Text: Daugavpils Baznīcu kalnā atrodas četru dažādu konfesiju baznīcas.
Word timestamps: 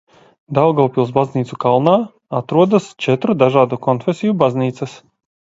Daugavpils 0.57 1.11
Baznīcu 1.17 1.57
kalnā 1.65 1.93
atrodas 2.39 2.89
četru 3.07 3.39
dažādu 3.45 3.81
konfesiju 3.89 4.37
baznīcas. 4.43 5.01